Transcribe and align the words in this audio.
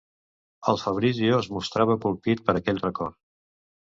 El 0.71 0.79
Fabrizio 0.83 1.35
es 1.41 1.49
mostrava 1.57 1.97
colpit 2.05 2.43
per 2.47 2.57
aquell 2.61 2.83
record. 2.87 3.19